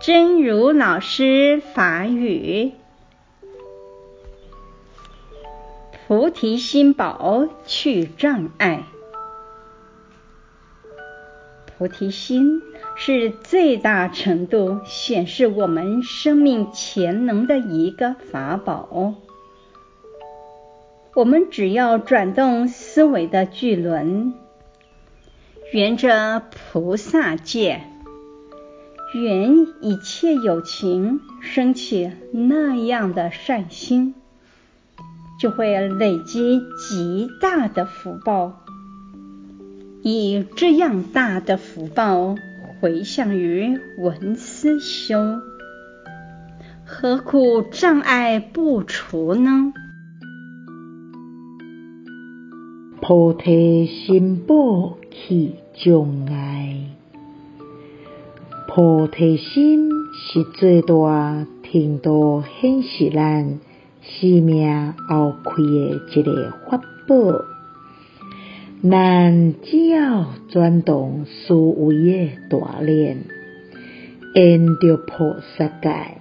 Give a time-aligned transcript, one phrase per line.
[0.00, 2.72] 真如老师法语：
[6.06, 8.84] 菩提心宝去障碍。
[11.76, 12.62] 菩提心
[12.96, 19.12] 是最大程度显示我们生命潜能的一个法宝。
[21.14, 24.32] 我们只要转动思维的巨轮，
[25.74, 27.82] 沿着菩萨界，
[29.12, 34.14] 缘一切有情生起那样的善心，
[35.40, 38.64] 就会累积极大的福报。
[40.02, 42.36] 以这样大的福报
[42.80, 45.40] 回向于文思修，
[46.86, 49.72] 何苦障碍不除呢？
[53.02, 56.39] 菩提心宝去障碍，
[58.82, 63.58] 菩提心是最大程度显示咱
[64.00, 65.52] 生命后开
[66.14, 67.44] 的一个法宝。
[68.82, 73.18] 咱只要转动思维的大轮，
[74.34, 76.16] 缘着菩萨界，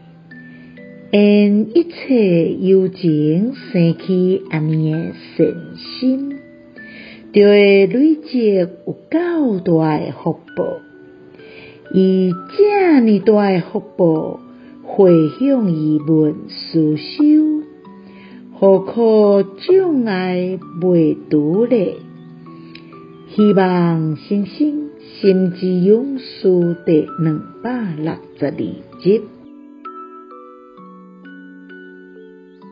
[1.17, 6.35] 因一切有情生起按呢的善心。
[7.31, 8.65] 就会累积有
[9.09, 10.88] 够大的福报，
[11.91, 14.39] 以这么大诶福报
[14.83, 17.63] 回向于闻思修，
[18.53, 21.75] 何苦障碍未除呢？
[23.35, 24.89] 希望新生
[25.21, 28.51] 心之勇士第两百六十二
[29.01, 29.21] 集。